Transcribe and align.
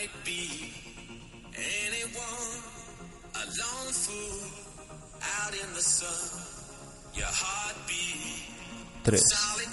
might 0.00 0.24
be 0.24 0.72
anyone, 1.54 2.62
a 3.34 3.44
lone 3.44 3.92
fool 3.92 4.40
out 5.20 5.52
in 5.54 5.74
the 5.74 5.80
sun. 5.82 6.08
Your 7.14 7.26
heartbeat, 7.26 9.04
3, 9.04 9.18
solid 9.18 9.68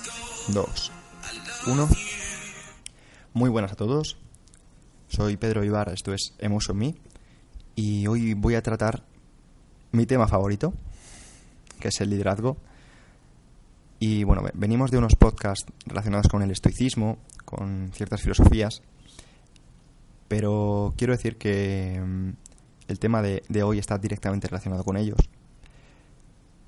gold. 0.54 0.68
2, 0.68 0.92
I 1.24 1.71
love 1.71 1.88
1. 1.92 1.98
Muy 3.34 3.50
buenas 3.50 3.71
a 3.71 3.76
todos. 3.76 4.18
Soy 5.08 5.38
Pedro 5.38 5.63
Ibar, 5.63 5.90
esto 5.94 6.13
es 6.13 6.34
Emotion 6.39 6.78
Me. 6.78 6.96
Y 7.75 8.07
hoy 8.07 8.34
voy 8.34 8.55
a 8.55 8.62
tratar 8.62 9.04
mi 9.91 10.05
tema 10.05 10.28
favorito, 10.28 10.73
que 11.80 11.88
es 11.89 12.02
el 12.02 12.09
liderazgo. 12.09 12.57
Y 14.00 14.23
bueno, 14.25 14.41
ve- 14.44 14.52
venimos 14.55 14.91
de 14.91 14.98
unos 14.98 15.16
podcasts 15.16 15.66
relacionados 15.86 16.28
con 16.28 16.41
el 16.41 16.52
estoicismo, 16.52 17.18
con 17.46 17.91
ciertas 17.94 18.21
filosofías. 18.21 18.82
Pero 20.28 20.94
quiero 20.98 21.14
decir 21.14 21.38
que 21.38 22.02
mm, 22.04 22.30
el 22.88 22.99
tema 22.99 23.22
de, 23.22 23.44
de 23.49 23.63
hoy 23.63 23.80
está 23.80 23.98
directamente 23.98 24.48
relacionado 24.48 24.84
con 24.84 24.98
ellos. 24.98 25.17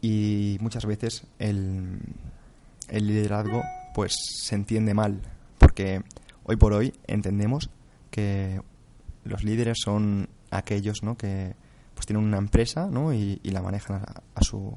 Y 0.01 0.57
muchas 0.61 0.85
veces 0.85 1.25
el, 1.39 1.99
el 2.87 3.07
liderazgo 3.07 3.61
pues 3.93 4.15
se 4.43 4.55
entiende 4.55 4.93
mal 4.93 5.21
porque 5.57 6.01
hoy 6.43 6.55
por 6.55 6.73
hoy 6.73 6.93
entendemos 7.07 7.69
que 8.11 8.61
los 9.23 9.43
líderes 9.43 9.77
son 9.83 10.29
aquellos 10.51 11.03
¿no? 11.03 11.17
que 11.17 11.53
pues 11.93 12.05
tienen 12.05 12.23
una 12.23 12.37
empresa 12.37 12.87
¿no? 12.87 13.13
y, 13.13 13.39
la 13.43 13.61
manejan 13.61 13.97
a, 13.97 14.21
a 14.35 14.41
su 14.41 14.73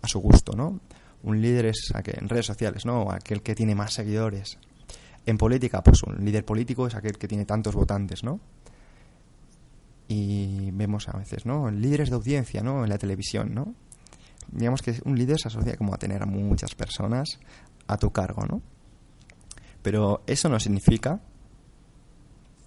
a 0.00 0.08
su 0.08 0.20
gusto 0.20 0.56
¿no? 0.56 0.80
un 1.22 1.40
líder 1.42 1.66
es 1.66 1.92
aquel, 1.94 2.16
en 2.20 2.28
redes 2.28 2.46
sociales 2.46 2.86
¿no? 2.86 3.10
aquel 3.10 3.42
que 3.42 3.54
tiene 3.54 3.74
más 3.74 3.92
seguidores 3.92 4.58
en 5.26 5.38
política 5.38 5.82
pues 5.82 6.02
un 6.02 6.24
líder 6.24 6.44
político 6.44 6.86
es 6.86 6.94
aquel 6.94 7.18
que 7.18 7.28
tiene 7.28 7.44
tantos 7.44 7.74
votantes 7.74 8.24
¿no? 8.24 8.40
y 10.08 10.70
vemos 10.72 11.08
a 11.08 11.16
veces 11.16 11.46
¿no? 11.46 11.70
líderes 11.70 12.10
de 12.10 12.16
audiencia 12.16 12.62
¿no? 12.62 12.84
en 12.84 12.90
la 12.90 12.98
televisión 12.98 13.54
¿no? 13.54 13.74
digamos 14.52 14.82
que 14.82 15.00
un 15.04 15.18
líder 15.18 15.38
se 15.38 15.48
asocia 15.48 15.76
como 15.76 15.94
a 15.94 15.98
tener 15.98 16.22
a 16.22 16.26
muchas 16.26 16.74
personas 16.74 17.38
a 17.86 17.96
tu 17.96 18.10
cargo, 18.10 18.46
¿no? 18.46 18.62
Pero 19.82 20.22
eso 20.26 20.48
no 20.48 20.60
significa 20.60 21.20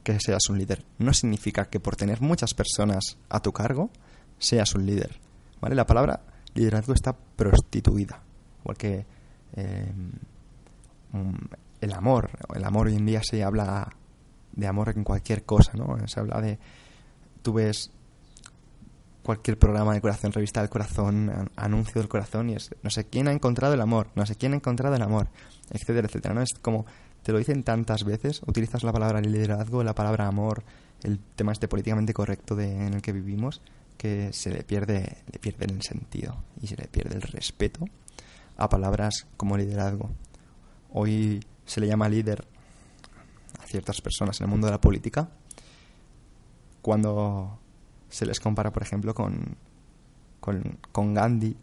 que 0.03 0.19
seas 0.19 0.49
un 0.49 0.57
líder. 0.57 0.83
No 0.97 1.13
significa 1.13 1.65
que 1.65 1.79
por 1.79 1.95
tener 1.95 2.21
muchas 2.21 2.53
personas 2.53 3.17
a 3.29 3.39
tu 3.39 3.51
cargo 3.51 3.91
seas 4.39 4.73
un 4.73 4.85
líder, 4.85 5.19
¿vale? 5.59 5.75
La 5.75 5.85
palabra 5.85 6.21
liderazgo 6.53 6.93
está 6.93 7.13
prostituida, 7.13 8.21
igual 8.61 8.77
que 8.77 9.05
eh, 9.53 9.93
mm, 11.11 11.35
el 11.81 11.93
amor. 11.93 12.29
El 12.55 12.63
amor 12.63 12.87
hoy 12.87 12.95
en 12.95 13.05
día 13.05 13.21
se 13.23 13.43
habla 13.43 13.89
de 14.53 14.67
amor 14.67 14.89
en 14.95 15.03
cualquier 15.03 15.43
cosa, 15.43 15.73
¿no? 15.73 15.97
Se 16.07 16.19
habla 16.19 16.39
de 16.41 16.59
tú 17.41 17.53
ves 17.53 17.91
cualquier 19.23 19.57
programa 19.57 19.93
de 19.93 20.01
corazón, 20.01 20.31
revista 20.31 20.61
del 20.61 20.69
corazón, 20.69 21.29
an- 21.29 21.51
anuncio 21.55 22.01
del 22.01 22.09
corazón 22.09 22.49
y 22.49 22.53
es 22.55 22.71
no 22.81 22.89
sé 22.89 23.05
quién 23.05 23.27
ha 23.27 23.31
encontrado 23.31 23.73
el 23.73 23.81
amor, 23.81 24.07
no 24.15 24.25
sé 24.25 24.35
quién 24.35 24.53
ha 24.53 24.55
encontrado 24.55 24.95
el 24.95 25.01
amor, 25.01 25.27
etcétera, 25.69 26.07
etcétera. 26.07 26.33
¿no? 26.33 26.41
Es 26.41 26.53
como 26.61 26.85
te 27.23 27.31
lo 27.31 27.37
dicen 27.37 27.63
tantas 27.63 28.03
veces, 28.03 28.41
utilizas 28.47 28.83
la 28.83 28.91
palabra 28.91 29.21
liderazgo, 29.21 29.83
la 29.83 29.93
palabra 29.93 30.27
amor, 30.27 30.63
el 31.03 31.19
tema 31.19 31.51
este 31.51 31.67
políticamente 31.67 32.13
correcto 32.13 32.55
de, 32.55 32.71
en 32.87 32.95
el 32.95 33.01
que 33.03 33.11
vivimos, 33.11 33.61
que 33.95 34.33
se 34.33 34.49
le 34.49 34.63
pierde, 34.63 35.17
le 35.31 35.37
pierde 35.37 35.65
el 35.65 35.81
sentido 35.83 36.43
y 36.59 36.65
se 36.67 36.75
le 36.75 36.87
pierde 36.87 37.15
el 37.15 37.21
respeto 37.21 37.85
a 38.57 38.69
palabras 38.69 39.27
como 39.37 39.55
liderazgo. 39.55 40.09
Hoy 40.91 41.45
se 41.65 41.79
le 41.79 41.87
llama 41.87 42.09
líder 42.09 42.45
a 43.59 43.65
ciertas 43.65 44.01
personas 44.01 44.39
en 44.39 44.45
el 44.45 44.51
mundo 44.51 44.67
de 44.67 44.71
la 44.71 44.81
política 44.81 45.29
cuando 46.81 47.59
se 48.09 48.25
les 48.25 48.39
compara, 48.39 48.71
por 48.71 48.83
ejemplo, 48.83 49.13
con, 49.13 49.55
con, 50.39 50.79
con 50.91 51.13
Gandhi, 51.13 51.55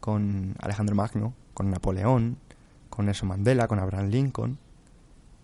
con 0.00 0.54
Alejandro 0.60 0.96
Magno, 0.96 1.34
con 1.54 1.70
Napoleón, 1.70 2.38
con 2.90 3.06
Nelson 3.06 3.28
Mandela, 3.28 3.68
con 3.68 3.78
Abraham 3.78 4.08
Lincoln, 4.08 4.58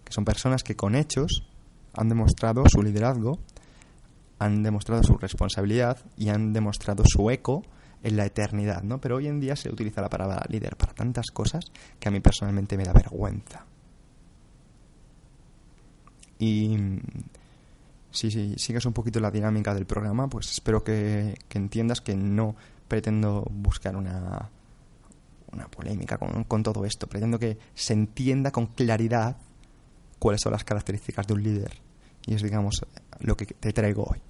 que 0.05 0.12
son 0.12 0.25
personas 0.25 0.62
que 0.62 0.77
con 0.77 0.95
hechos 0.95 1.47
han 1.95 2.09
demostrado 2.09 2.65
su 2.69 2.83
liderazgo, 2.83 3.39
han 4.39 4.62
demostrado 4.62 5.03
su 5.03 5.16
responsabilidad 5.16 5.99
y 6.16 6.31
han 6.31 6.53
demostrado 6.53 7.05
su 7.06 7.31
eco 7.31 7.62
en 8.03 8.16
la 8.16 8.27
eternidad, 8.27 8.83
¿no? 8.83 9.00
Pero 9.00 9.16
hoy 9.16 9.28
en 9.28 9.39
día 9.39 9.55
se 9.55 9.69
utiliza 9.69 10.00
la 10.00 10.09
palabra 10.09 10.43
líder 10.49 10.77
para 10.77 10.95
tantas 10.95 11.31
cosas 11.31 11.66
que 12.00 12.09
a 12.09 12.11
mí 12.11 12.21
personalmente 12.21 12.77
me 12.77 12.84
da 12.84 12.93
vergüenza. 12.93 13.65
Y 16.42 16.76
si, 18.10 18.32
si 18.32 18.58
sigues 18.58 18.84
un 18.84 18.92
poquito 18.92 19.20
la 19.20 19.30
dinámica 19.30 19.72
del 19.75 19.86
programa, 19.86 20.28
pues 20.28 20.50
espero 20.50 20.82
que, 20.82 21.36
que 21.48 21.56
entiendas 21.56 22.00
que 22.00 22.16
no 22.16 22.56
pretendo 22.88 23.47
buscar 23.48 23.94
una, 23.94 24.50
una 25.53 25.69
polémica 25.69 26.19
con, 26.19 26.42
con 26.42 26.64
todo 26.64 26.84
esto. 26.84 27.06
Pretendo 27.06 27.38
que 27.38 27.58
se 27.76 27.92
entienda 27.92 28.50
con 28.50 28.66
claridad 28.66 29.36
cuáles 30.19 30.41
son 30.41 30.50
las 30.50 30.64
características 30.64 31.28
de 31.28 31.34
un 31.34 31.44
líder. 31.44 31.78
Y 32.26 32.34
es, 32.34 32.42
digamos, 32.42 32.84
lo 33.20 33.36
que 33.36 33.47
te 33.47 33.72
traigo 33.72 34.03
hoy. 34.03 34.20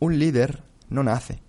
Un 0.00 0.18
líder 0.18 0.64
no 0.90 1.04
nace, 1.04 1.40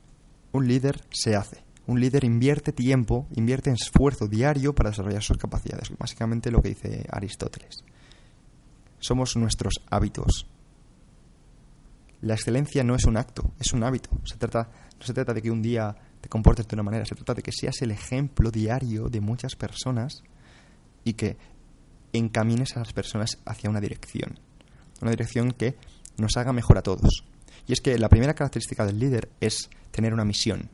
un 0.52 0.68
líder 0.68 1.04
se 1.10 1.36
hace. 1.36 1.67
Un 1.88 2.02
líder 2.02 2.26
invierte 2.26 2.74
tiempo, 2.74 3.28
invierte 3.36 3.72
esfuerzo 3.72 4.28
diario 4.28 4.76
para 4.76 4.90
desarrollar 4.90 5.24
sus 5.24 5.38
capacidades. 5.38 5.90
Básicamente 5.98 6.52
lo 6.52 6.62
que 6.62 6.70
dice 6.70 7.06
Aristóteles. 7.10 7.84
Somos 9.00 9.38
nuestros 9.38 9.76
hábitos. 9.90 10.48
La 12.22 12.34
excelencia 12.34 12.84
no 12.84 12.96
es 12.96 13.06
un 13.06 13.16
acto, 13.16 13.54
es 13.60 13.72
un 13.72 13.84
hábito. 13.84 14.10
Se 14.26 14.36
trata, 14.36 14.70
no 15.00 15.06
se 15.06 15.14
trata 15.14 15.34
de 15.34 15.42
que 15.42 15.50
un 15.50 15.62
día 15.62 15.96
te 16.20 16.28
comportes 16.28 16.68
de 16.68 16.76
una 16.76 16.84
manera, 16.84 17.06
se 17.06 17.16
trata 17.16 17.34
de 17.34 17.42
que 17.42 17.52
seas 17.54 17.82
el 17.82 17.92
ejemplo 17.92 18.52
diario 18.52 19.08
de 19.08 19.22
muchas 19.22 19.56
personas 19.56 20.24
y 21.06 21.14
que 21.14 21.38
encamines 22.12 22.76
a 22.76 22.80
las 22.80 22.92
personas 22.92 23.38
hacia 23.46 23.70
una 23.70 23.80
dirección. 23.80 24.40
Una 25.02 25.12
dirección 25.12 25.52
que 25.52 25.78
nos 26.18 26.36
haga 26.36 26.52
mejor 26.52 26.78
a 26.80 26.84
todos. 26.84 27.24
Y 27.66 27.74
es 27.74 27.80
que 27.80 27.98
la 27.98 28.10
primera 28.10 28.34
característica 28.34 28.86
del 28.86 29.00
líder 29.00 29.30
es 29.40 29.70
tener 29.92 30.14
una 30.14 30.26
misión, 30.26 30.70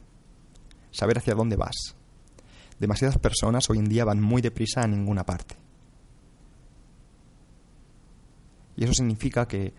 saber 0.94 1.18
hacia 1.18 1.36
dónde 1.36 1.58
vas. 1.58 1.96
Demasiadas 2.80 3.18
personas 3.18 3.70
hoy 3.70 3.80
en 3.80 3.90
día 3.90 4.06
van 4.06 4.22
muy 4.22 4.42
deprisa 4.42 4.81
a 4.81 4.88
ninguna 4.88 5.26
parte. 5.26 5.56
Y 8.76 8.84
eso 8.86 8.94
significa 8.94 9.48
que 9.48 9.74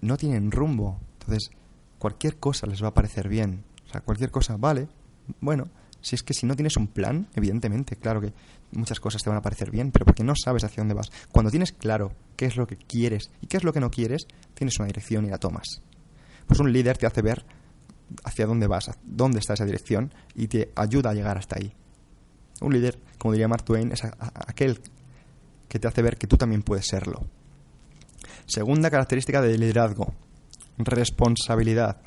no 0.00 0.16
tienen 0.16 0.50
rumbo. 0.50 1.00
Entonces, 1.20 1.50
cualquier 1.98 2.38
cosa 2.38 2.66
les 2.66 2.82
va 2.82 2.88
a 2.88 2.94
parecer 2.94 3.28
bien. 3.28 3.64
O 3.86 3.90
sea, 3.90 4.00
cualquier 4.00 4.30
cosa, 4.30 4.56
vale. 4.56 4.88
Bueno, 5.40 5.68
si 6.00 6.16
es 6.16 6.22
que 6.22 6.34
si 6.34 6.46
no 6.46 6.56
tienes 6.56 6.76
un 6.76 6.88
plan, 6.88 7.28
evidentemente, 7.34 7.96
claro 7.96 8.20
que 8.20 8.32
muchas 8.72 9.00
cosas 9.00 9.22
te 9.22 9.30
van 9.30 9.38
a 9.38 9.42
parecer 9.42 9.70
bien, 9.70 9.92
pero 9.92 10.04
porque 10.04 10.24
no 10.24 10.34
sabes 10.34 10.64
hacia 10.64 10.80
dónde 10.80 10.94
vas. 10.94 11.10
Cuando 11.30 11.50
tienes 11.50 11.72
claro 11.72 12.12
qué 12.36 12.46
es 12.46 12.56
lo 12.56 12.66
que 12.66 12.76
quieres 12.76 13.30
y 13.40 13.46
qué 13.46 13.58
es 13.58 13.64
lo 13.64 13.72
que 13.72 13.80
no 13.80 13.90
quieres, 13.90 14.26
tienes 14.54 14.78
una 14.78 14.86
dirección 14.86 15.24
y 15.26 15.30
la 15.30 15.38
tomas. 15.38 15.82
Pues 16.46 16.58
un 16.58 16.72
líder 16.72 16.98
te 16.98 17.06
hace 17.06 17.22
ver 17.22 17.44
hacia 18.24 18.46
dónde 18.46 18.66
vas, 18.66 18.90
dónde 19.02 19.38
está 19.38 19.54
esa 19.54 19.64
dirección 19.64 20.12
y 20.34 20.48
te 20.48 20.72
ayuda 20.74 21.10
a 21.10 21.14
llegar 21.14 21.38
hasta 21.38 21.56
ahí. 21.56 21.72
Un 22.60 22.72
líder, 22.72 22.98
como 23.18 23.32
diría 23.32 23.48
Mark 23.48 23.64
Twain, 23.64 23.92
es 23.92 24.02
aquel 24.04 24.80
que 25.68 25.78
te 25.78 25.88
hace 25.88 26.02
ver 26.02 26.16
que 26.16 26.26
tú 26.26 26.36
también 26.36 26.62
puedes 26.62 26.86
serlo. 26.86 27.24
Segunda 28.46 28.90
característica 28.90 29.40
del 29.40 29.60
liderazgo, 29.60 30.12
responsabilidad. 30.78 32.02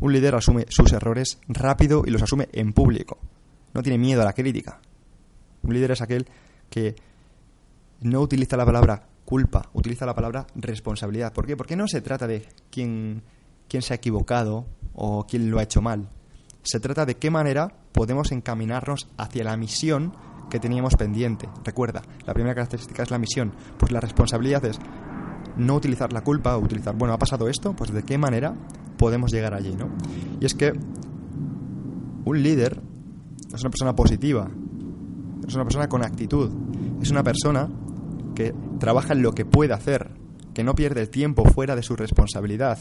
Un 0.00 0.12
líder 0.12 0.34
asume 0.34 0.66
sus 0.68 0.92
errores 0.92 1.38
rápido 1.48 2.02
y 2.06 2.10
los 2.10 2.22
asume 2.22 2.48
en 2.52 2.72
público. 2.72 3.18
No 3.74 3.82
tiene 3.82 3.98
miedo 3.98 4.22
a 4.22 4.24
la 4.24 4.32
crítica. 4.32 4.80
Un 5.62 5.74
líder 5.74 5.92
es 5.92 6.02
aquel 6.02 6.26
que 6.68 6.96
no 8.00 8.20
utiliza 8.20 8.56
la 8.56 8.66
palabra 8.66 9.06
culpa, 9.24 9.70
utiliza 9.72 10.04
la 10.04 10.14
palabra 10.14 10.46
responsabilidad. 10.54 11.32
¿Por 11.32 11.46
qué? 11.46 11.56
Porque 11.56 11.76
no 11.76 11.86
se 11.86 12.00
trata 12.00 12.26
de 12.26 12.46
quién, 12.70 13.22
quién 13.72 13.80
se 13.80 13.94
ha 13.94 13.96
equivocado 13.96 14.66
o 14.92 15.26
quién 15.26 15.50
lo 15.50 15.58
ha 15.58 15.62
hecho 15.62 15.80
mal. 15.80 16.10
Se 16.62 16.78
trata 16.78 17.06
de 17.06 17.16
qué 17.16 17.30
manera 17.30 17.74
podemos 17.92 18.30
encaminarnos 18.30 19.08
hacia 19.16 19.44
la 19.44 19.56
misión 19.56 20.12
que 20.50 20.60
teníamos 20.60 20.94
pendiente. 20.96 21.48
Recuerda, 21.64 22.02
la 22.26 22.34
primera 22.34 22.54
característica 22.54 23.02
es 23.02 23.10
la 23.10 23.16
misión. 23.16 23.54
Pues 23.78 23.90
la 23.90 24.00
responsabilidad 24.00 24.62
es 24.66 24.78
no 25.56 25.74
utilizar 25.74 26.12
la 26.12 26.22
culpa, 26.22 26.54
o 26.54 26.60
utilizar, 26.60 26.94
bueno, 26.94 27.14
ha 27.14 27.18
pasado 27.18 27.48
esto, 27.48 27.74
pues 27.74 27.90
de 27.94 28.02
qué 28.02 28.18
manera 28.18 28.54
podemos 28.98 29.32
llegar 29.32 29.54
allí, 29.54 29.74
¿no? 29.74 29.88
Y 30.38 30.44
es 30.44 30.54
que 30.54 30.74
un 32.26 32.42
líder 32.42 32.78
es 33.54 33.60
una 33.62 33.70
persona 33.70 33.96
positiva, 33.96 34.50
es 35.48 35.54
una 35.54 35.64
persona 35.64 35.88
con 35.88 36.04
actitud, 36.04 36.50
es 37.00 37.10
una 37.10 37.22
persona 37.22 37.70
que 38.34 38.54
trabaja 38.78 39.14
en 39.14 39.22
lo 39.22 39.32
que 39.32 39.46
puede 39.46 39.72
hacer, 39.72 40.10
que 40.52 40.62
no 40.62 40.74
pierde 40.74 41.00
el 41.00 41.08
tiempo 41.08 41.46
fuera 41.46 41.74
de 41.74 41.82
su 41.82 41.96
responsabilidad. 41.96 42.78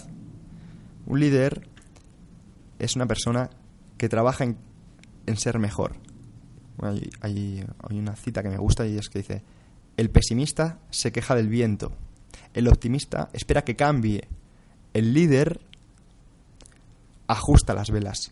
Un 1.11 1.19
líder 1.19 1.67
es 2.79 2.95
una 2.95 3.05
persona 3.05 3.49
que 3.97 4.07
trabaja 4.07 4.45
en, 4.45 4.55
en 5.25 5.35
ser 5.35 5.59
mejor. 5.59 5.97
Hay, 6.81 7.09
hay, 7.19 7.65
hay 7.89 7.99
una 7.99 8.15
cita 8.15 8.41
que 8.41 8.47
me 8.47 8.55
gusta 8.55 8.87
y 8.87 8.97
es 8.97 9.09
que 9.09 9.19
dice, 9.19 9.43
El 9.97 10.09
pesimista 10.09 10.79
se 10.89 11.11
queja 11.11 11.35
del 11.35 11.49
viento. 11.49 11.91
El 12.53 12.69
optimista 12.69 13.29
espera 13.33 13.65
que 13.65 13.75
cambie. 13.75 14.29
El 14.93 15.13
líder 15.13 15.59
ajusta 17.27 17.73
las 17.73 17.91
velas. 17.91 18.31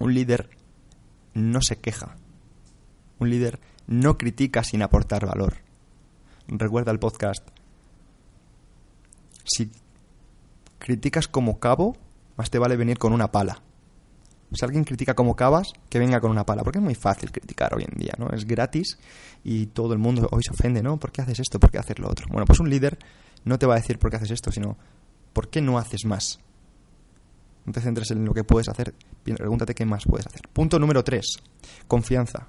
Un 0.00 0.14
líder 0.14 0.50
no 1.34 1.62
se 1.62 1.76
queja. 1.76 2.16
Un 3.20 3.30
líder 3.30 3.60
no 3.86 4.18
critica 4.18 4.64
sin 4.64 4.82
aportar 4.82 5.26
valor. 5.26 5.58
Recuerda 6.48 6.90
el 6.90 6.98
podcast. 6.98 7.48
Si 9.48 9.70
criticas 10.78 11.28
como 11.28 11.58
cabo, 11.58 11.96
más 12.36 12.50
te 12.50 12.58
vale 12.58 12.76
venir 12.76 12.98
con 12.98 13.12
una 13.12 13.30
pala. 13.30 13.62
Si 14.52 14.64
alguien 14.64 14.84
critica 14.84 15.14
como 15.14 15.36
cavas, 15.36 15.68
que 15.90 15.98
venga 15.98 16.20
con 16.20 16.30
una 16.30 16.46
pala. 16.46 16.62
Porque 16.62 16.78
es 16.78 16.84
muy 16.84 16.94
fácil 16.94 17.30
criticar 17.30 17.74
hoy 17.74 17.84
en 17.86 17.98
día, 17.98 18.14
¿no? 18.18 18.30
Es 18.30 18.46
gratis 18.46 18.98
y 19.44 19.66
todo 19.66 19.92
el 19.92 19.98
mundo 19.98 20.28
hoy 20.30 20.42
se 20.42 20.52
ofende, 20.52 20.82
¿no? 20.82 20.98
¿Por 20.98 21.12
qué 21.12 21.22
haces 21.22 21.40
esto? 21.40 21.60
¿Por 21.60 21.70
qué 21.70 21.78
haces 21.78 21.98
lo 21.98 22.08
otro? 22.08 22.26
Bueno, 22.30 22.46
pues 22.46 22.60
un 22.60 22.70
líder 22.70 22.98
no 23.44 23.58
te 23.58 23.66
va 23.66 23.74
a 23.74 23.76
decir 23.78 23.98
por 23.98 24.10
qué 24.10 24.16
haces 24.16 24.30
esto, 24.30 24.50
sino 24.50 24.76
por 25.32 25.48
qué 25.48 25.60
no 25.60 25.78
haces 25.78 26.04
más. 26.04 26.38
No 27.66 27.72
te 27.72 27.80
centres 27.82 28.10
en 28.10 28.24
lo 28.24 28.32
que 28.32 28.44
puedes 28.44 28.68
hacer, 28.68 28.94
pregúntate 29.22 29.74
qué 29.74 29.84
más 29.84 30.04
puedes 30.08 30.26
hacer. 30.26 30.48
Punto 30.50 30.78
número 30.78 31.04
3. 31.04 31.24
Confianza. 31.86 32.48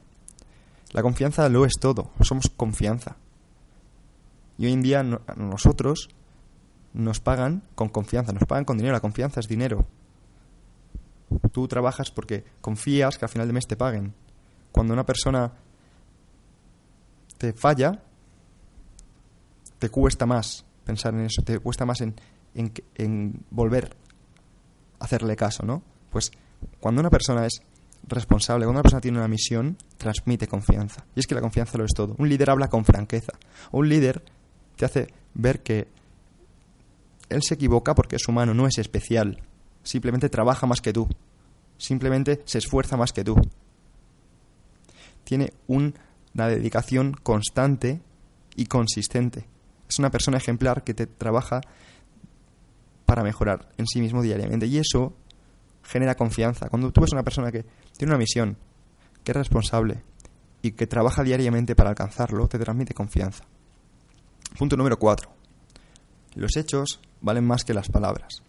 La 0.91 1.01
confianza 1.01 1.49
lo 1.49 1.65
es 1.65 1.73
todo, 1.79 2.11
somos 2.21 2.49
confianza. 2.55 3.17
Y 4.57 4.65
hoy 4.65 4.73
en 4.73 4.81
día 4.81 5.03
nosotros 5.03 6.09
nos 6.93 7.19
pagan 7.19 7.63
con 7.75 7.89
confianza, 7.89 8.31
nos 8.31 8.45
pagan 8.45 8.65
con 8.65 8.77
dinero, 8.77 8.93
la 8.93 8.99
confianza 8.99 9.39
es 9.39 9.47
dinero. 9.47 9.85
Tú 11.51 11.67
trabajas 11.67 12.11
porque 12.11 12.43
confías 12.61 13.17
que 13.17 13.25
al 13.25 13.29
final 13.29 13.47
de 13.47 13.53
mes 13.53 13.67
te 13.67 13.75
paguen. 13.75 14.13
Cuando 14.71 14.93
una 14.93 15.05
persona 15.05 15.51
te 17.37 17.53
falla, 17.53 18.01
te 19.77 19.89
cuesta 19.89 20.25
más 20.25 20.65
pensar 20.83 21.13
en 21.13 21.21
eso, 21.21 21.41
te 21.43 21.59
cuesta 21.59 21.85
más 21.85 22.01
en, 22.01 22.15
en, 22.53 23.45
volver 23.51 23.95
a 24.99 25.05
hacerle 25.05 25.35
caso, 25.35 25.63
¿no? 25.65 25.83
Pues 26.09 26.31
cuando 26.79 26.99
una 26.99 27.09
persona 27.09 27.45
es 27.45 27.61
responsable, 28.07 28.65
cuando 28.65 28.79
una 28.79 28.83
persona 28.83 29.01
tiene 29.01 29.19
una 29.19 29.27
misión, 29.27 29.77
transmite 29.97 30.47
confianza. 30.47 31.05
Y 31.15 31.19
es 31.19 31.27
que 31.27 31.35
la 31.35 31.41
confianza 31.41 31.77
lo 31.77 31.85
es 31.85 31.93
todo. 31.93 32.15
Un 32.17 32.27
líder 32.27 32.49
habla 32.49 32.67
con 32.67 32.83
franqueza. 32.83 33.33
Un 33.71 33.87
líder 33.87 34.23
te 34.75 34.85
hace 34.85 35.13
ver 35.35 35.61
que 35.61 35.87
él 37.29 37.41
se 37.43 37.53
equivoca 37.53 37.95
porque 37.95 38.15
es 38.17 38.27
humano, 38.27 38.53
no 38.53 38.67
es 38.67 38.77
especial. 38.77 39.41
Simplemente 39.83 40.29
trabaja 40.29 40.67
más 40.67 40.81
que 40.81 40.93
tú. 40.93 41.07
Simplemente 41.77 42.41
se 42.45 42.57
esfuerza 42.57 42.97
más 42.97 43.13
que 43.13 43.23
tú. 43.23 43.35
Tiene 45.23 45.53
una 45.67 45.93
dedicación 46.33 47.13
constante 47.13 48.01
y 48.55 48.65
consistente. 48.65 49.47
Es 49.87 49.99
una 49.99 50.11
persona 50.11 50.37
ejemplar 50.37 50.83
que 50.83 50.93
te 50.93 51.07
trabaja 51.07 51.61
para 53.05 53.23
mejorar 53.23 53.69
en 53.77 53.87
sí 53.87 54.01
mismo 54.01 54.21
diariamente. 54.21 54.67
Y 54.67 54.77
eso 54.77 55.13
genera 55.83 56.15
confianza. 56.15 56.69
Cuando 56.69 56.91
tú 56.91 57.01
ves 57.01 57.13
una 57.13 57.23
persona 57.23 57.51
que 57.51 57.65
tiene 57.97 58.11
una 58.11 58.19
misión, 58.19 58.57
que 59.23 59.31
es 59.31 59.37
responsable 59.37 60.03
y 60.61 60.71
que 60.71 60.87
trabaja 60.87 61.23
diariamente 61.23 61.75
para 61.75 61.91
alcanzarlo, 61.91 62.47
te 62.47 62.59
transmite 62.59 62.93
confianza. 62.93 63.45
Punto 64.57 64.75
número 64.75 64.99
cuatro. 64.99 65.31
Los 66.35 66.55
hechos 66.57 66.99
valen 67.21 67.45
más 67.45 67.63
que 67.63 67.73
las 67.73 67.89
palabras. 67.89 68.41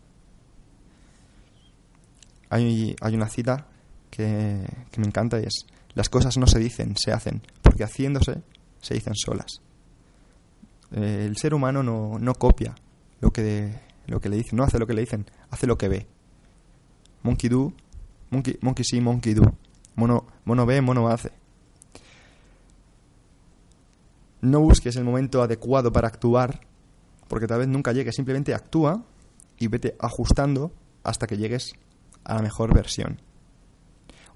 Hay, 2.48 2.96
hay 3.00 3.14
una 3.14 3.28
cita 3.28 3.66
que, 4.10 4.66
me 4.96 5.06
encanta 5.06 5.40
y 5.40 5.44
es, 5.44 5.66
las 5.94 6.08
cosas 6.08 6.36
no 6.36 6.46
se 6.46 6.58
dicen, 6.58 6.96
se 6.96 7.12
hacen, 7.12 7.42
porque 7.62 7.84
haciéndose 7.84 8.42
se 8.80 8.94
dicen 8.94 9.14
solas. 9.14 9.60
Eh, 10.92 11.26
el 11.26 11.36
ser 11.36 11.54
humano 11.54 11.82
no, 11.82 12.18
no 12.18 12.34
copia 12.34 12.74
lo 13.20 13.30
que, 13.30 13.72
lo 14.06 14.20
que 14.20 14.28
le 14.28 14.36
dicen, 14.36 14.56
no 14.56 14.64
hace 14.64 14.78
lo 14.78 14.86
que 14.86 14.94
le 14.94 15.02
dicen, 15.02 15.26
hace 15.50 15.66
lo 15.66 15.78
que 15.78 15.88
ve. 15.88 16.06
Monkey 17.22 17.48
do, 17.48 17.72
monkey, 18.30 18.58
monkey 18.60 18.84
see, 18.84 19.00
monkey 19.00 19.34
do. 19.34 19.54
Mono, 19.94 20.26
mono 20.44 20.66
ve, 20.66 20.80
mono 20.80 21.08
hace. 21.08 21.32
No 24.40 24.60
busques 24.60 24.96
el 24.96 25.04
momento 25.04 25.42
adecuado 25.42 25.92
para 25.92 26.08
actuar, 26.08 26.60
porque 27.30 27.46
tal 27.46 27.60
vez 27.60 27.68
nunca 27.68 27.92
llegues. 27.92 28.16
Simplemente 28.16 28.54
actúa 28.54 29.04
y 29.56 29.68
vete 29.68 29.94
ajustando 30.00 30.72
hasta 31.04 31.28
que 31.28 31.36
llegues 31.36 31.74
a 32.24 32.34
la 32.34 32.42
mejor 32.42 32.74
versión. 32.74 33.20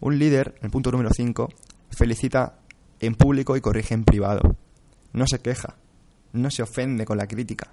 Un 0.01 0.21
líder, 0.21 0.55
el 0.63 0.71
punto 0.71 0.93
número 0.93 1.11
5, 1.13 1.49
felicita 1.91 2.61
en 3.01 3.17
público 3.17 3.57
y 3.57 3.61
corrige 3.61 3.95
en 3.95 4.05
privado. 4.05 4.57
No 5.13 5.27
se 5.27 5.41
queja, 5.41 5.75
no 6.33 6.53
se 6.53 6.63
ofende 6.63 7.05
con 7.05 7.19
la 7.19 7.27
crítica. 7.27 7.73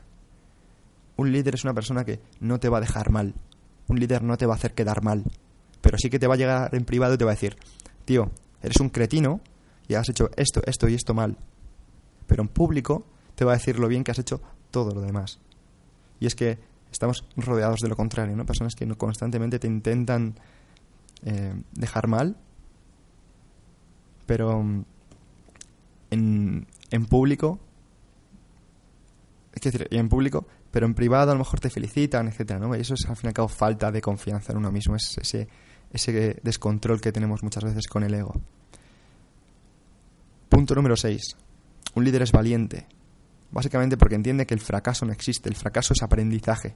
Un 1.18 1.31
líder 1.31 1.53
es 1.53 1.63
una 1.65 1.75
persona 1.75 2.03
que 2.03 2.19
no 2.39 2.59
te 2.59 2.69
va 2.69 2.79
a 2.79 2.81
dejar 2.81 3.12
mal. 3.12 3.35
Un 3.89 4.00
líder 4.00 4.23
no 4.23 4.38
te 4.38 4.47
va 4.47 4.53
a 4.53 4.57
hacer 4.57 4.73
quedar 4.73 5.03
mal. 5.03 5.23
Pero 5.81 6.00
sí 6.00 6.09
que 6.09 6.18
te 6.18 6.25
va 6.25 6.33
a 6.33 6.38
llegar 6.38 6.73
en 6.73 6.83
privado 6.83 7.13
y 7.13 7.18
te 7.19 7.25
va 7.25 7.31
a 7.31 7.35
decir, 7.35 7.57
tío, 8.06 8.31
eres 8.63 8.79
un 8.79 8.89
cretino 8.89 9.39
y 9.88 9.94
has 9.94 10.09
hecho 10.09 10.31
esto, 10.35 10.62
esto 10.65 10.89
y 10.89 10.95
esto 10.95 11.13
mal. 11.13 11.38
Pero 12.25 12.41
en 12.41 12.47
público 12.47 13.06
te 13.35 13.45
va 13.45 13.51
a 13.51 13.57
decir 13.57 13.77
lo 13.77 13.88
bien 13.88 14.03
que 14.03 14.09
has 14.09 14.19
hecho 14.19 14.41
todo 14.71 14.94
lo 14.94 15.01
demás. 15.01 15.39
Y 16.19 16.25
es 16.25 16.35
que 16.35 16.59
estamos 16.91 17.25
rodeados 17.35 17.79
de 17.81 17.89
lo 17.89 17.95
contrario, 17.95 18.35
¿no? 18.35 18.45
Personas 18.45 18.75
que 18.75 18.88
constantemente 18.95 19.59
te 19.59 19.68
intentan 19.68 20.35
eh, 21.23 21.53
dejar 21.73 22.07
mal, 22.07 22.38
pero 24.25 24.62
mm, 24.62 24.85
en, 26.12 26.68
en 26.89 27.06
público, 27.06 27.59
es 29.53 29.62
decir, 29.62 29.88
en 29.91 30.09
público, 30.09 30.47
pero 30.71 30.85
en 30.85 30.94
privado 30.94 31.31
a 31.31 31.35
lo 31.35 31.39
mejor 31.39 31.59
te 31.59 31.69
felicitan, 31.69 32.27
etcétera, 32.27 32.59
¿no? 32.59 32.75
Y 32.75 32.81
eso 32.81 32.94
es 32.94 33.06
al 33.07 33.15
fin 33.15 33.27
y 33.27 33.29
al 33.29 33.33
cabo 33.33 33.47
falta 33.47 33.91
de 33.91 34.01
confianza 34.01 34.51
en 34.51 34.57
uno 34.57 34.71
mismo, 34.71 34.95
es 34.95 35.18
ese, 35.18 35.47
ese 35.91 36.39
descontrol 36.41 37.01
que 37.01 37.12
tenemos 37.12 37.44
muchas 37.44 37.63
veces 37.63 37.88
con 37.88 38.03
el 38.03 38.13
ego. 38.13 38.33
Punto 40.50 40.75
número 40.75 40.95
6. 40.95 41.21
Un 41.95 42.03
líder 42.03 42.21
es 42.21 42.31
valiente, 42.31 42.88
Básicamente 43.51 43.98
porque 43.98 44.15
entiende 44.15 44.45
que 44.45 44.53
el 44.53 44.62
fracaso 44.62 45.06
no 45.06 45.12
existe, 45.12 45.50
el 45.50 45.56
fracaso 45.56 45.94
es 45.94 46.01
aprendizaje. 46.01 46.75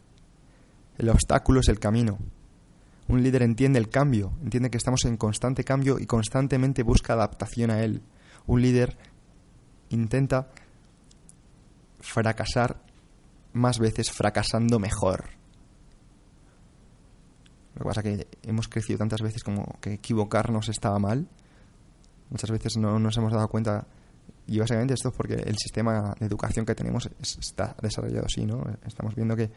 El 0.98 1.10
obstáculo 1.10 1.62
es 1.62 1.70
el 1.70 1.80
camino. 1.80 2.20
Un 3.08 3.24
líder 3.24 3.44
entiende 3.44 3.80
el 3.80 3.90
cambio, 3.90 4.34
entiende 4.42 4.70
que 4.70 4.78
estamos 4.78 5.06
en 5.06 5.18
constante 5.18 5.64
cambio 5.64 6.00
y 6.00 6.06
constantemente 6.06 6.84
busca 6.84 7.14
adaptación 7.14 7.70
a 7.72 7.82
él. 7.82 8.02
Un 8.48 8.62
líder 8.62 8.98
intenta 9.90 10.50
fracasar 12.00 12.82
más 13.54 13.80
veces 13.80 14.12
fracasando 14.12 14.80
mejor. 14.80 15.30
Lo 17.76 17.80
que 17.80 17.86
pasa 17.86 18.02
es 18.02 18.04
que 18.04 18.28
hemos 18.44 18.68
crecido 18.68 19.00
tantas 19.00 19.22
veces 19.22 19.44
como 19.44 19.78
que 19.82 19.94
equivocarnos 19.94 20.70
estaba 20.70 20.98
mal. 20.98 21.28
Muchas 22.30 22.50
veces 22.50 22.78
no 22.78 23.00
nos 23.00 23.18
hemos 23.18 23.34
dado 23.34 23.48
cuenta 23.50 23.88
y 24.48 24.60
básicamente 24.60 24.94
esto 24.94 25.10
es 25.10 25.16
porque 25.16 25.34
el 25.34 25.58
sistema 25.58 26.14
de 26.20 26.26
educación 26.26 26.66
que 26.66 26.76
tenemos 26.76 27.10
está 27.20 27.76
desarrollado 27.82 28.26
así, 28.26 28.46
¿no? 28.46 28.64
Estamos 28.86 29.16
viendo 29.16 29.36
que 29.36 29.50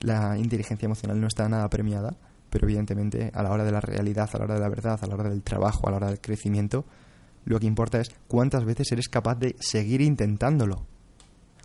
la 0.00 0.38
inteligencia 0.38 0.86
emocional 0.86 1.20
no 1.20 1.26
está 1.26 1.48
nada 1.48 1.68
premiada, 1.68 2.16
pero 2.48 2.66
evidentemente 2.66 3.30
a 3.34 3.42
la 3.42 3.50
hora 3.50 3.64
de 3.64 3.72
la 3.72 3.80
realidad, 3.80 4.30
a 4.32 4.38
la 4.38 4.44
hora 4.44 4.54
de 4.54 4.60
la 4.60 4.68
verdad, 4.68 4.98
a 5.02 5.06
la 5.06 5.14
hora 5.14 5.28
del 5.28 5.42
trabajo, 5.42 5.86
a 5.86 5.90
la 5.90 5.96
hora 5.98 6.06
del 6.08 6.20
crecimiento, 6.20 6.84
lo 7.44 7.60
que 7.60 7.66
importa 7.66 8.00
es 8.00 8.10
cuántas 8.26 8.64
veces 8.64 8.90
eres 8.92 9.08
capaz 9.08 9.36
de 9.36 9.54
seguir 9.60 10.00
intentándolo. 10.00 10.86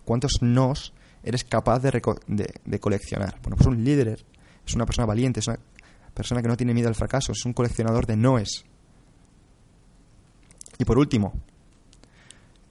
Cuántos 0.04 0.42
nos 0.42 0.92
eres 1.22 1.44
capaz 1.44 1.80
de, 1.80 1.90
de 2.64 2.80
coleccionar. 2.80 3.38
Bueno, 3.42 3.56
pues 3.56 3.66
un 3.66 3.82
líder 3.82 4.24
es 4.66 4.74
una 4.74 4.84
persona 4.84 5.06
valiente, 5.06 5.40
es 5.40 5.48
una 5.48 5.58
persona 6.14 6.42
que 6.42 6.48
no 6.48 6.56
tiene 6.56 6.74
miedo 6.74 6.88
al 6.88 6.94
fracaso, 6.94 7.32
es 7.32 7.44
un 7.44 7.52
coleccionador 7.52 8.06
de 8.06 8.16
noes. 8.16 8.64
Y 10.78 10.84
por 10.84 10.98
último, 10.98 11.32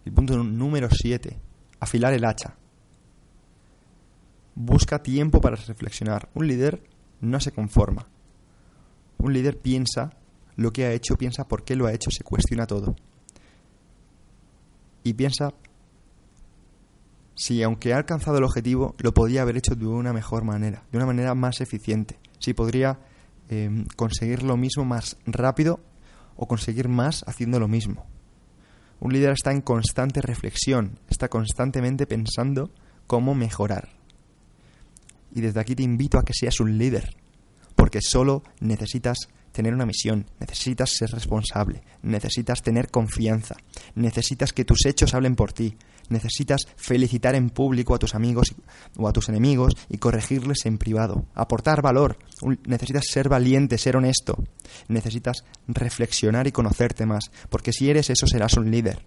el 0.05 0.13
punto 0.13 0.37
número 0.43 0.87
7. 0.91 1.37
Afilar 1.79 2.13
el 2.13 2.25
hacha. 2.25 2.55
Busca 4.55 5.01
tiempo 5.01 5.41
para 5.41 5.55
reflexionar. 5.55 6.29
Un 6.33 6.47
líder 6.47 6.83
no 7.21 7.39
se 7.39 7.51
conforma. 7.51 8.07
Un 9.17 9.33
líder 9.33 9.59
piensa 9.59 10.11
lo 10.55 10.71
que 10.71 10.85
ha 10.85 10.91
hecho, 10.91 11.17
piensa 11.17 11.47
por 11.47 11.63
qué 11.63 11.75
lo 11.75 11.87
ha 11.87 11.93
hecho, 11.93 12.11
se 12.11 12.23
cuestiona 12.23 12.67
todo. 12.67 12.95
Y 15.03 15.13
piensa 15.13 15.53
si 17.35 17.63
aunque 17.63 17.93
ha 17.93 17.97
alcanzado 17.97 18.37
el 18.37 18.43
objetivo, 18.43 18.95
lo 18.99 19.13
podía 19.13 19.41
haber 19.41 19.57
hecho 19.57 19.75
de 19.75 19.87
una 19.87 20.13
mejor 20.13 20.43
manera, 20.43 20.83
de 20.91 20.97
una 20.97 21.07
manera 21.07 21.33
más 21.33 21.61
eficiente. 21.61 22.19
Si 22.39 22.53
podría 22.53 22.99
eh, 23.49 23.85
conseguir 23.95 24.43
lo 24.43 24.57
mismo 24.57 24.85
más 24.85 25.17
rápido 25.25 25.79
o 26.35 26.47
conseguir 26.47 26.87
más 26.87 27.23
haciendo 27.27 27.59
lo 27.59 27.67
mismo. 27.67 28.05
Un 29.01 29.13
líder 29.13 29.31
está 29.31 29.51
en 29.51 29.61
constante 29.61 30.21
reflexión, 30.21 30.99
está 31.09 31.27
constantemente 31.27 32.05
pensando 32.05 32.69
cómo 33.07 33.33
mejorar. 33.33 33.89
Y 35.33 35.41
desde 35.41 35.59
aquí 35.59 35.75
te 35.75 35.81
invito 35.81 36.19
a 36.19 36.23
que 36.23 36.35
seas 36.35 36.59
un 36.59 36.77
líder, 36.77 37.15
porque 37.75 37.99
solo 37.99 38.43
necesitas 38.59 39.17
tener 39.51 39.73
una 39.73 39.87
misión, 39.87 40.27
necesitas 40.39 40.91
ser 40.91 41.09
responsable, 41.09 41.81
necesitas 42.03 42.61
tener 42.61 42.89
confianza, 42.89 43.55
necesitas 43.95 44.53
que 44.53 44.65
tus 44.65 44.85
hechos 44.85 45.15
hablen 45.15 45.35
por 45.35 45.51
ti, 45.51 45.75
necesitas 46.11 46.67
felicitar 46.75 47.35
en 47.35 47.49
público 47.49 47.95
a 47.95 47.99
tus 47.99 48.13
amigos 48.13 48.53
o 48.97 49.07
a 49.07 49.13
tus 49.13 49.29
enemigos 49.29 49.73
y 49.89 49.97
corregirles 49.97 50.65
en 50.65 50.77
privado, 50.77 51.25
aportar 51.33 51.81
valor, 51.81 52.17
necesitas 52.65 53.05
ser 53.09 53.29
valiente, 53.29 53.77
ser 53.77 53.97
honesto, 53.97 54.43
necesitas 54.87 55.43
reflexionar 55.67 56.47
y 56.47 56.51
conocerte 56.51 57.05
más, 57.05 57.31
porque 57.49 57.73
si 57.73 57.89
eres 57.89 58.09
eso 58.09 58.27
serás 58.27 58.53
un 58.57 58.69
líder. 58.69 59.05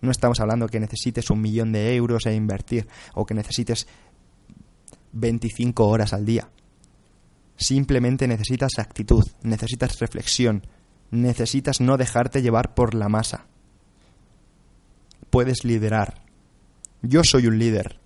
No 0.00 0.10
estamos 0.10 0.40
hablando 0.40 0.66
que 0.66 0.80
necesites 0.80 1.30
un 1.30 1.40
millón 1.40 1.70
de 1.70 1.94
euros 1.94 2.26
e 2.26 2.34
invertir 2.34 2.88
o 3.14 3.24
que 3.24 3.34
necesites 3.34 3.86
25 5.12 5.86
horas 5.86 6.12
al 6.12 6.24
día. 6.24 6.48
Simplemente 7.56 8.26
necesitas 8.26 8.72
actitud, 8.78 9.24
necesitas 9.42 10.00
reflexión, 10.00 10.66
necesitas 11.12 11.80
no 11.80 11.96
dejarte 11.96 12.42
llevar 12.42 12.74
por 12.74 12.94
la 12.94 13.08
masa. 13.08 13.46
Puedes 15.30 15.64
liderar. 15.64 16.21
Yo 17.02 17.22
soy 17.24 17.46
un 17.46 17.58
líder 17.58 18.00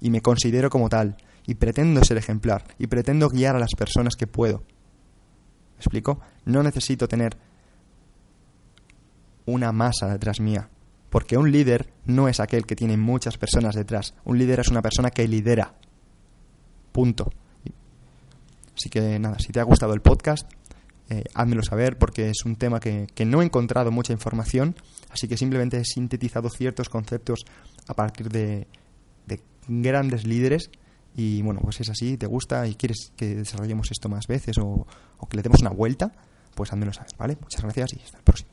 y 0.00 0.10
me 0.10 0.22
considero 0.22 0.70
como 0.70 0.88
tal 0.88 1.16
y 1.46 1.54
pretendo 1.54 2.02
ser 2.04 2.16
ejemplar 2.16 2.64
y 2.78 2.86
pretendo 2.86 3.28
guiar 3.28 3.56
a 3.56 3.60
las 3.60 3.74
personas 3.76 4.16
que 4.16 4.26
puedo. 4.26 4.58
¿Me 4.58 5.78
explico? 5.78 6.20
No 6.44 6.62
necesito 6.62 7.08
tener 7.08 7.36
una 9.46 9.72
masa 9.72 10.08
detrás 10.08 10.40
mía, 10.40 10.68
porque 11.10 11.36
un 11.36 11.50
líder 11.50 11.92
no 12.06 12.28
es 12.28 12.40
aquel 12.40 12.64
que 12.64 12.76
tiene 12.76 12.96
muchas 12.96 13.36
personas 13.36 13.74
detrás. 13.74 14.14
Un 14.24 14.38
líder 14.38 14.60
es 14.60 14.68
una 14.68 14.82
persona 14.82 15.10
que 15.10 15.28
lidera. 15.28 15.74
Punto. 16.92 17.30
Así 18.74 18.88
que 18.88 19.18
nada, 19.18 19.38
si 19.38 19.52
te 19.52 19.60
ha 19.60 19.64
gustado 19.64 19.92
el 19.92 20.00
podcast, 20.00 20.50
eh, 21.10 21.24
házmelo 21.34 21.62
saber 21.62 21.98
porque 21.98 22.30
es 22.30 22.44
un 22.46 22.56
tema 22.56 22.80
que, 22.80 23.06
no 23.26 23.42
he 23.42 23.44
encontrado 23.44 23.90
mucha 23.90 24.14
información, 24.14 24.74
así 25.10 25.28
que 25.28 25.36
simplemente 25.36 25.76
he 25.78 25.84
sintetizado 25.84 26.48
ciertos 26.48 26.88
conceptos 26.88 27.40
a 27.88 27.94
partir 27.94 28.28
de, 28.28 28.66
grandes 29.68 30.26
líderes 30.26 30.70
y 31.14 31.40
bueno, 31.42 31.60
pues 31.62 31.80
es 31.80 31.88
así, 31.88 32.16
te 32.16 32.26
gusta 32.26 32.66
y 32.66 32.74
quieres 32.74 33.12
que 33.14 33.36
desarrollemos 33.36 33.92
esto 33.92 34.08
más 34.08 34.26
veces 34.26 34.58
o, 34.58 34.86
o 35.18 35.28
que 35.28 35.36
le 35.36 35.42
demos 35.44 35.60
una 35.60 35.70
vuelta, 35.70 36.12
pues 36.56 36.72
házmelo 36.72 36.92
saber, 36.92 37.12
¿vale? 37.16 37.36
Muchas 37.40 37.62
gracias 37.62 37.92
y 37.92 38.02
hasta 38.02 38.18
el 38.18 38.24
próximo. 38.24 38.51